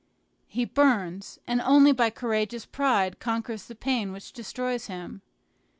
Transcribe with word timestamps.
He 0.47 0.65
burns, 0.65 1.37
and 1.45 1.61
only 1.61 1.91
by 1.91 2.09
courageous 2.09 2.65
pride 2.65 3.19
conquers 3.19 3.65
the 3.67 3.75
pain 3.75 4.11
which 4.11 4.33
destroys 4.33 4.87
him. 4.87 5.21